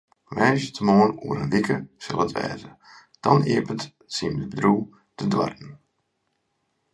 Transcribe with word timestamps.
Woansdeitemoarn 0.35 1.13
oer 1.25 1.37
in 1.43 1.51
wike 1.53 1.77
sil 2.03 2.23
it 2.25 2.33
wêze, 2.37 2.69
dan 3.23 3.39
iepenet 3.53 3.85
syn 4.15 4.33
bedriuw 4.49 4.81
de 5.17 5.25
doarren. 5.31 5.71